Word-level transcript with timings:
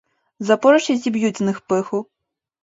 Запорожці 0.39 0.95
зіб'ють 0.97 1.37
з 1.37 1.41
них 1.41 1.61
пиху! 1.61 2.05